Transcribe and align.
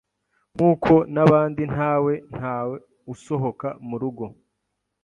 nk’uko 0.55 0.93
n’abandi 1.13 1.61
ntawe 1.73 2.13
ntaw 2.35 2.67
usohoka 3.13 3.67
mu 3.87 3.95
rugo 4.01 4.25